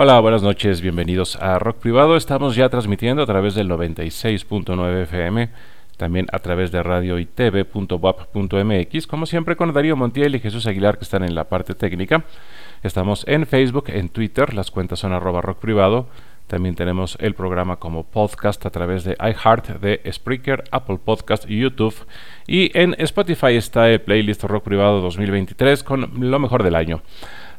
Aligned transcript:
Hola, 0.00 0.20
buenas 0.20 0.44
noches, 0.44 0.80
bienvenidos 0.80 1.34
a 1.42 1.58
Rock 1.58 1.78
Privado. 1.78 2.16
Estamos 2.16 2.54
ya 2.54 2.68
transmitiendo 2.68 3.20
a 3.20 3.26
través 3.26 3.56
del 3.56 3.68
96.9 3.68 5.02
FM, 5.02 5.48
también 5.96 6.28
a 6.30 6.38
través 6.38 6.70
de 6.70 6.84
radio 6.84 7.18
y 7.18 7.26
tv.wap.mx, 7.26 9.06
como 9.08 9.26
siempre 9.26 9.56
con 9.56 9.72
Darío 9.72 9.96
Montiel 9.96 10.36
y 10.36 10.38
Jesús 10.38 10.68
Aguilar 10.68 10.98
que 10.98 11.04
están 11.04 11.24
en 11.24 11.34
la 11.34 11.48
parte 11.48 11.74
técnica. 11.74 12.22
Estamos 12.84 13.24
en 13.26 13.44
Facebook, 13.44 13.86
en 13.88 14.08
Twitter, 14.08 14.54
las 14.54 14.70
cuentas 14.70 15.00
son 15.00 15.12
arroba 15.12 15.40
rock 15.40 15.58
privado. 15.58 16.06
También 16.46 16.76
tenemos 16.76 17.18
el 17.20 17.34
programa 17.34 17.80
como 17.80 18.04
podcast 18.04 18.64
a 18.66 18.70
través 18.70 19.02
de 19.02 19.16
iHeart, 19.18 19.80
de 19.80 20.00
Spreaker, 20.12 20.62
Apple 20.70 20.98
Podcast 21.04 21.44
YouTube. 21.48 22.06
Y 22.46 22.70
en 22.78 22.94
Spotify 22.98 23.56
está 23.56 23.90
el 23.90 24.00
playlist 24.00 24.44
Rock 24.44 24.62
Privado 24.62 25.00
2023 25.00 25.82
con 25.82 26.08
lo 26.20 26.38
mejor 26.38 26.62
del 26.62 26.76
año. 26.76 27.02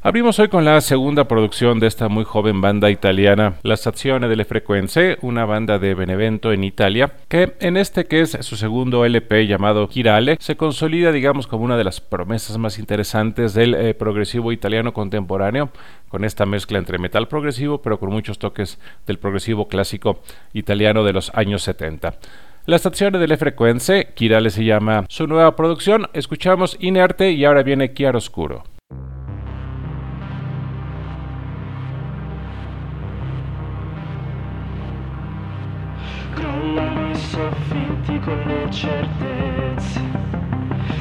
Abrimos 0.01 0.40
hoy 0.40 0.48
con 0.48 0.63
la 0.63 0.80
segunda 0.80 1.28
producción 1.28 1.81
de 1.81 1.88
esta 1.88 2.07
muy 2.07 2.24
joven 2.24 2.62
banda 2.62 2.90
italiana, 2.90 3.56
La 3.63 3.75
Stazione 3.75 4.30
delle 4.30 4.46
Frequenze, 4.46 5.18
una 5.22 5.44
banda 5.44 5.78
de 5.78 5.94
Benevento 5.94 6.54
en 6.54 6.63
Italia, 6.63 7.12
que 7.28 7.58
en 7.60 7.75
este 7.75 8.06
que 8.06 8.22
es 8.22 8.38
su 8.39 8.56
segundo 8.56 9.03
LP 9.03 9.46
llamado 9.46 9.89
Girale, 9.89 10.38
se 10.39 10.56
consolida 10.56 11.12
digamos 11.12 11.48
como 11.48 11.65
una 11.65 11.75
de 11.75 11.84
las 11.84 12.00
promesas 12.00 12.58
más 12.58 12.79
interesantes 12.79 13.53
del 13.53 13.75
eh, 13.75 13.94
progresivo 13.94 14.53
italiano 14.53 14.94
contemporáneo, 14.94 15.70
con 16.08 16.24
esta 16.24 16.46
mezcla 16.46 16.77
entre 16.77 16.98
metal 16.98 17.27
progresivo 17.27 17.82
pero 17.82 18.00
con 18.00 18.10
muchos 18.10 18.39
toques 18.39 18.79
del 19.06 19.20
progresivo 19.20 19.68
clásico 19.68 20.22
italiano 20.53 21.03
de 21.03 21.12
los 21.12 21.29
años 21.36 21.63
70. 21.63 22.13
La 22.68 22.77
estación 22.77 23.12
delle 23.12 23.36
Frequenze, 23.36 24.13
Kirale 24.15 24.50
se 24.50 24.63
llama 24.63 25.03
su 25.10 25.27
nueva 25.27 25.58
producción, 25.58 26.08
escuchamos 26.13 26.77
Inerte 26.79 27.32
y 27.32 27.44
ahora 27.44 27.63
viene 27.63 27.94
Chiaroscuro. 27.94 28.63
Crollano 36.60 37.10
i 37.10 37.16
soffitti 37.16 38.20
con 38.20 38.38
le 38.46 38.70
certezze. 38.70 40.01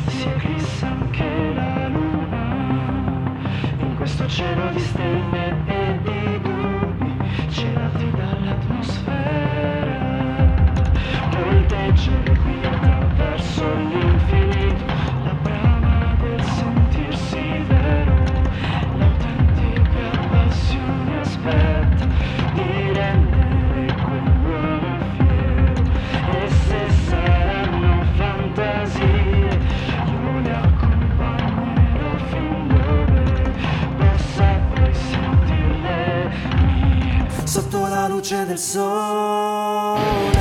Si 0.07 0.29
eclissa 0.29 0.87
anche 0.87 1.53
la 1.55 1.89
luna 1.89 3.33
in 3.81 3.97
questo 3.97 4.27
cielo 4.29 4.71
di 4.71 4.81
stelle 4.81 5.78
sotto 37.61 37.89
la 37.89 38.07
luce 38.07 38.47
del 38.47 38.57
sole 38.57 40.38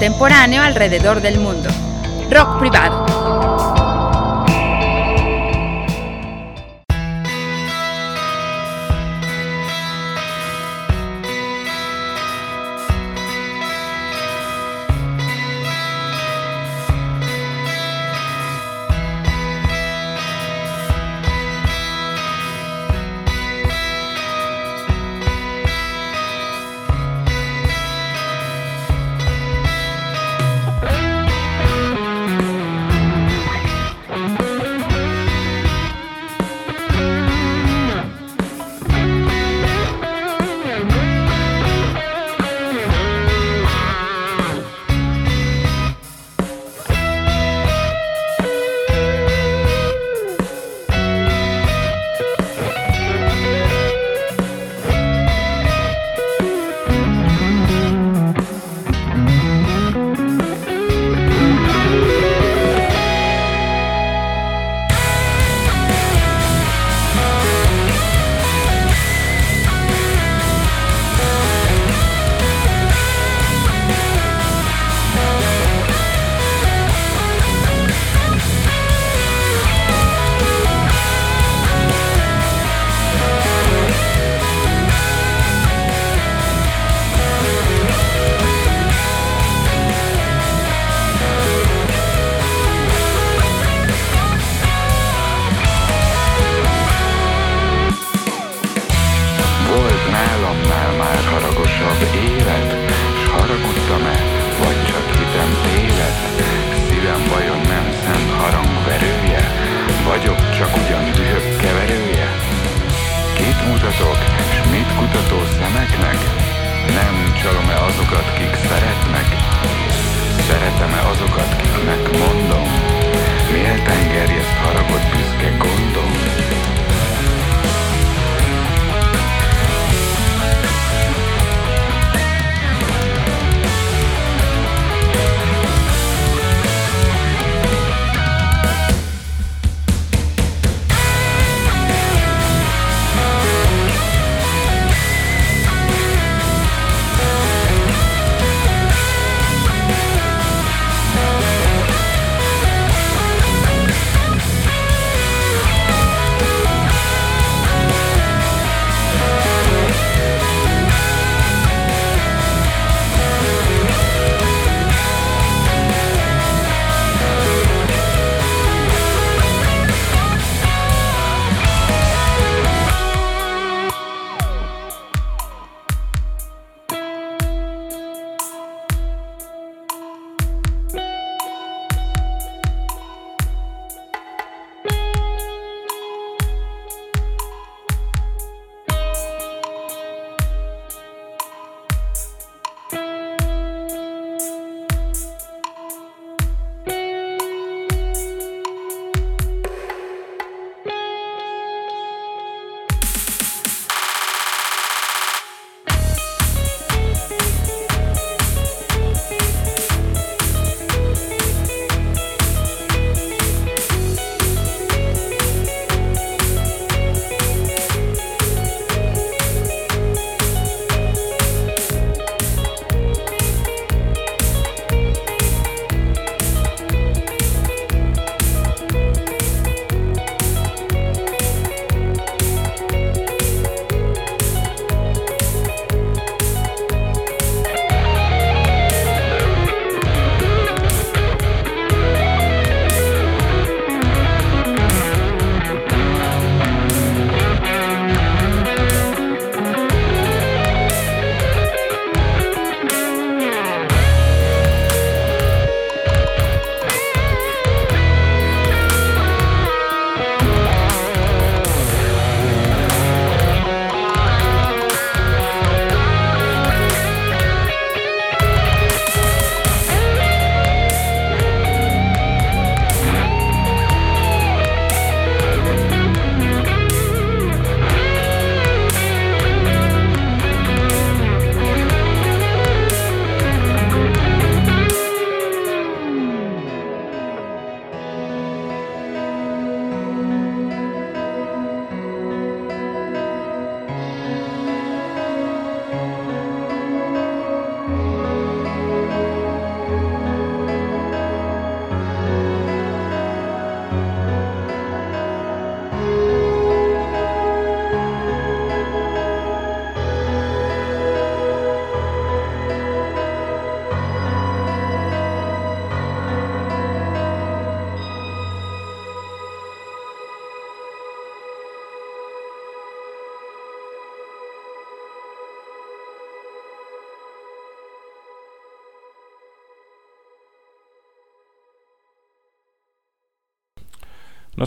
contemporáneo 0.00 0.62
alrededor 0.62 1.20
del 1.20 1.38
mundo. 1.40 1.68
Rock 2.30 2.58
privado. 2.58 3.19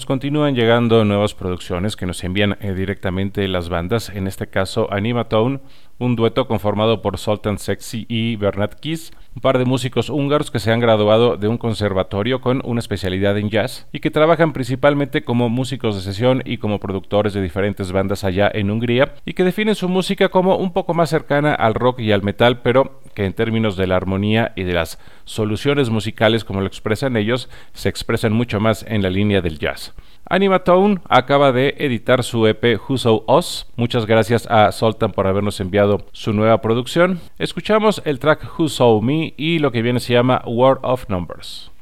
Continúan 0.06 0.56
llegando 0.56 1.06
nuevas 1.06 1.34
producciones 1.34 1.96
que 1.96 2.06
nos 2.06 2.24
envían 2.24 2.58
eh, 2.62 2.74
directamente 2.74 3.48
las 3.48 3.70
bandas, 3.70 4.10
en 4.10 4.28
este 4.28 4.48
caso 4.48 4.92
Animatone, 4.92 5.60
un 6.00 6.16
dueto 6.16 6.48
conformado 6.48 7.02
por 7.02 7.18
Sultan 7.18 7.58
Sexy 7.58 8.06
y 8.10 8.36
Bernard 8.36 8.76
Kiss, 8.80 9.12
un 9.36 9.42
par 9.42 9.58
de 9.58 9.66
músicos 9.66 10.10
húngaros 10.10 10.52
que 10.52 10.60
se 10.60 10.72
han 10.72 10.80
graduado 10.80 11.38
de 11.38 11.48
un 11.48 11.58
conservatorio 11.58 12.42
con 12.42 12.62
una 12.66 12.80
especialidad 12.80 13.38
en 13.38 13.50
jazz 13.50 13.88
y 13.92 14.00
que 14.00 14.12
trabajan 14.12 14.54
principalmente 14.54 15.24
como 15.24 15.50
músicos 15.50 15.96
de 15.96 16.02
sesión 16.02 16.42
y 16.46 16.58
como 16.58 16.80
productores 16.80 17.34
de 17.34 17.42
diferentes 17.42 17.92
bandas 17.92 18.24
allá 18.24 18.50
en 18.54 18.70
Hungría 18.70 19.16
y 19.26 19.34
que 19.34 19.44
definen 19.44 19.76
su 19.76 19.90
música 19.90 20.30
como 20.30 20.58
un 20.58 20.72
poco 20.72 20.94
más 20.94 21.10
cercana 21.10 21.54
al 21.54 21.74
rock 21.74 22.00
y 22.00 22.12
al 22.12 22.24
metal, 22.24 22.62
pero 22.62 23.02
que 23.14 23.26
en 23.26 23.34
términos 23.34 23.78
de 23.78 23.88
la 23.88 23.96
armonía 23.96 24.54
y 24.56 24.64
de 24.64 24.74
las 24.74 25.00
soluciones 25.26 25.90
musicales 25.90 26.44
como 26.44 26.62
lo 26.62 26.68
expresan 26.68 27.18
ellos, 27.18 27.50
se 27.74 27.90
expresan 27.90 28.34
mucho 28.34 28.60
más 28.60 28.86
en 28.88 29.02
la 29.02 29.10
línea 29.10 29.42
del 29.42 29.60
jazz. 29.60 29.94
Animatone 30.30 31.00
acaba 31.10 31.52
de 31.52 31.76
editar 31.80 32.24
su 32.24 32.48
EP 32.48 32.80
Who 32.88 32.98
So 32.98 33.26
Us. 33.28 33.68
Muchas 33.76 34.06
gracias 34.06 34.48
a 34.50 34.72
Sultan 34.72 35.12
por 35.12 35.28
habernos 35.28 35.60
enviado 35.60 36.06
su 36.14 36.32
nueva 36.32 36.62
producción. 36.62 37.20
Escuchamos 37.40 38.02
el 38.06 38.20
track 38.20 38.58
Who 38.58 38.70
So 38.70 39.02
Me 39.02 39.34
y 39.36 39.60
lo 39.60 39.72
que 39.72 39.82
viene 39.82 40.00
se 40.00 40.14
llama 40.14 40.42
Word 40.46 40.80
of 40.82 41.10
Numbers. 41.10 41.73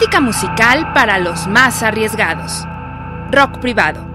Estética 0.00 0.22
musical 0.22 0.94
para 0.94 1.18
los 1.18 1.46
más 1.46 1.82
arriesgados. 1.82 2.66
Rock 3.30 3.58
privado. 3.58 4.09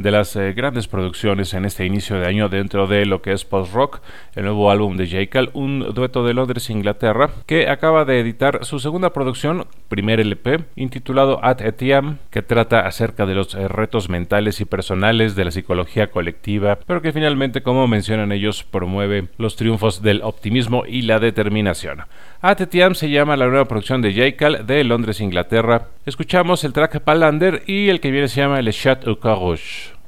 De 0.00 0.10
las 0.10 0.34
eh, 0.34 0.54
grandes 0.54 0.88
producciones 0.88 1.52
en 1.52 1.66
este 1.66 1.84
inicio 1.84 2.18
de 2.18 2.26
año 2.26 2.48
dentro 2.48 2.86
de 2.86 3.04
lo 3.04 3.20
que 3.20 3.32
es 3.32 3.44
post-rock, 3.44 4.00
el 4.34 4.44
nuevo 4.44 4.70
álbum 4.70 4.96
de 4.96 5.06
J. 5.06 5.26
Cal, 5.26 5.50
un 5.52 5.92
dueto 5.94 6.24
de 6.24 6.32
Londres 6.32 6.70
Inglaterra, 6.70 7.30
que 7.44 7.68
acaba 7.68 8.06
de 8.06 8.18
editar 8.18 8.64
su 8.64 8.78
segunda 8.78 9.12
producción, 9.12 9.66
primer 9.90 10.20
LP, 10.20 10.60
intitulado 10.76 11.44
At 11.44 11.60
Etiam, 11.60 12.18
que 12.30 12.40
trata 12.40 12.86
acerca 12.86 13.26
de 13.26 13.34
los 13.34 13.54
eh, 13.54 13.68
retos 13.68 14.08
mentales 14.08 14.62
y 14.62 14.64
personales 14.64 15.34
de 15.34 15.44
la 15.44 15.50
psicología 15.50 16.06
colectiva, 16.06 16.78
pero 16.86 17.02
que 17.02 17.12
finalmente, 17.12 17.62
como 17.62 17.86
mencionan 17.86 18.32
ellos, 18.32 18.62
promueve 18.62 19.28
los 19.36 19.56
triunfos 19.56 20.00
del 20.00 20.22
optimismo 20.22 20.84
y 20.86 21.02
la 21.02 21.18
determinación. 21.18 22.04
At 22.40 22.60
Etiam 22.62 22.94
se 22.94 23.10
llama 23.10 23.36
la 23.36 23.48
nueva 23.48 23.66
producción 23.66 24.00
de 24.00 24.14
J. 24.14 24.36
Cal 24.36 24.66
de 24.66 24.84
Londres, 24.84 25.20
Inglaterra. 25.20 25.88
Escuchamos 26.06 26.64
el 26.64 26.72
track 26.72 27.00
Palander 27.00 27.64
y 27.66 27.88
el 27.88 28.00
que 28.00 28.12
viene 28.12 28.28
se 28.28 28.40
llama 28.40 28.62
Le 28.62 28.72
Chat 28.72 29.06
au 29.06 29.18
Carouche. 29.18 29.99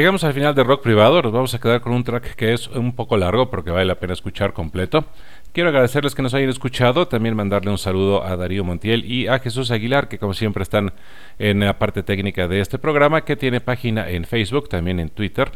Llegamos 0.00 0.24
al 0.24 0.32
final 0.32 0.54
de 0.54 0.64
Rock 0.64 0.82
Privado, 0.82 1.20
nos 1.20 1.30
vamos 1.30 1.52
a 1.52 1.60
quedar 1.60 1.82
con 1.82 1.92
un 1.92 2.02
track 2.02 2.34
que 2.34 2.54
es 2.54 2.68
un 2.68 2.94
poco 2.94 3.18
largo, 3.18 3.50
pero 3.50 3.62
que 3.62 3.70
vale 3.70 3.84
la 3.84 3.96
pena 3.96 4.14
escuchar 4.14 4.54
completo. 4.54 5.04
Quiero 5.52 5.68
agradecerles 5.68 6.14
que 6.14 6.22
nos 6.22 6.32
hayan 6.32 6.48
escuchado, 6.48 7.06
también 7.06 7.36
mandarle 7.36 7.70
un 7.70 7.76
saludo 7.76 8.24
a 8.24 8.34
Darío 8.34 8.64
Montiel 8.64 9.04
y 9.04 9.26
a 9.26 9.40
Jesús 9.40 9.70
Aguilar, 9.70 10.08
que 10.08 10.18
como 10.18 10.32
siempre 10.32 10.62
están 10.62 10.94
en 11.38 11.60
la 11.60 11.78
parte 11.78 12.02
técnica 12.02 12.48
de 12.48 12.60
este 12.60 12.78
programa, 12.78 13.26
que 13.26 13.36
tiene 13.36 13.60
página 13.60 14.08
en 14.08 14.24
Facebook, 14.24 14.70
también 14.70 15.00
en 15.00 15.10
Twitter 15.10 15.50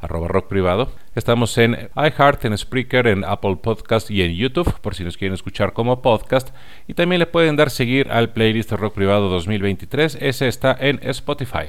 arroba 0.00 0.28
rock 0.28 0.48
privado. 0.48 0.90
Estamos 1.14 1.58
en 1.58 1.90
iHeart, 1.96 2.44
en 2.44 2.56
Spreaker, 2.56 3.06
en 3.06 3.24
Apple 3.24 3.56
Podcast 3.56 4.10
y 4.10 4.22
en 4.22 4.34
YouTube, 4.34 4.72
por 4.80 4.94
si 4.94 5.04
nos 5.04 5.16
quieren 5.16 5.34
escuchar 5.34 5.72
como 5.72 6.02
podcast. 6.02 6.50
Y 6.86 6.94
también 6.94 7.18
le 7.18 7.26
pueden 7.26 7.56
dar 7.56 7.70
seguir 7.70 8.10
al 8.10 8.30
playlist 8.30 8.72
Rock 8.72 8.94
Privado 8.94 9.28
2023, 9.28 10.18
ese 10.20 10.48
está 10.48 10.76
en 10.78 11.00
Spotify. 11.02 11.68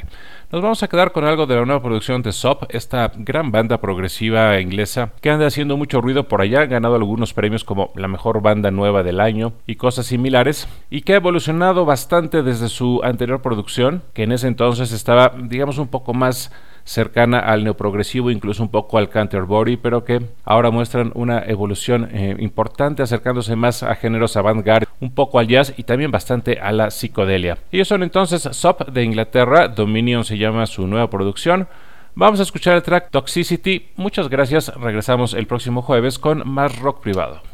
Nos 0.51 0.61
vamos 0.61 0.83
a 0.83 0.87
quedar 0.87 1.11
con 1.11 1.23
algo 1.23 1.45
de 1.45 1.55
la 1.55 1.65
nueva 1.65 1.81
producción 1.81 2.21
de 2.21 2.31
SOP, 2.31 2.63
esta 2.69 3.11
gran 3.15 3.51
banda 3.51 3.79
progresiva 3.79 4.59
inglesa 4.59 5.13
que 5.21 5.29
anda 5.29 5.47
haciendo 5.47 5.77
mucho 5.77 6.01
ruido 6.01 6.27
por 6.27 6.41
allá, 6.41 6.61
ha 6.61 6.65
ganado 6.65 6.95
algunos 6.95 7.33
premios 7.33 7.63
como 7.63 7.91
la 7.95 8.07
mejor 8.07 8.41
banda 8.41 8.69
nueva 8.69 9.01
del 9.01 9.19
año 9.19 9.53
y 9.65 9.75
cosas 9.75 10.05
similares, 10.05 10.67
y 10.89 11.01
que 11.01 11.13
ha 11.13 11.17
evolucionado 11.17 11.85
bastante 11.85 12.43
desde 12.43 12.69
su 12.69 13.01
anterior 13.03 13.41
producción, 13.41 14.03
que 14.13 14.23
en 14.23 14.33
ese 14.33 14.47
entonces 14.47 14.91
estaba, 14.91 15.33
digamos, 15.37 15.77
un 15.77 15.87
poco 15.87 16.13
más 16.13 16.51
cercana 16.83 17.39
al 17.39 17.63
neoprogresivo, 17.63 18.31
incluso 18.31 18.63
un 18.63 18.69
poco 18.69 18.97
al 18.97 19.09
counterbody, 19.09 19.77
pero 19.77 20.03
que 20.03 20.21
ahora 20.43 20.71
muestran 20.71 21.11
una 21.15 21.39
evolución 21.39 22.09
eh, 22.11 22.35
importante, 22.39 23.03
acercándose 23.03 23.55
más 23.55 23.83
a 23.83 23.95
géneros 23.95 24.35
avant-garde, 24.37 24.87
un 24.99 25.13
poco 25.13 25.39
al 25.39 25.47
jazz 25.47 25.73
y 25.77 25.83
también 25.83 26.11
bastante 26.11 26.59
a 26.59 26.71
la 26.71 26.91
psicodelia. 26.91 27.57
Ellos 27.71 27.87
son 27.87 28.03
entonces 28.03 28.47
SOP 28.51 28.89
de 28.89 29.03
Inglaterra, 29.03 29.67
Dominion 29.67 30.23
se 30.23 30.37
llama 30.37 30.65
su 30.65 30.87
nueva 30.87 31.09
producción. 31.09 31.67
Vamos 32.13 32.39
a 32.39 32.43
escuchar 32.43 32.75
el 32.75 32.83
track 32.83 33.09
Toxicity. 33.09 33.87
Muchas 33.95 34.27
gracias. 34.27 34.73
Regresamos 34.75 35.33
el 35.33 35.47
próximo 35.47 35.81
jueves 35.81 36.19
con 36.19 36.47
más 36.47 36.77
rock 36.79 37.01
privado. 37.01 37.50